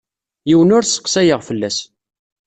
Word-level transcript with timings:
Yiwen 0.49 0.75
ur 0.77 0.83
sseqsayeɣ 0.85 1.41
fell-as. 1.47 1.77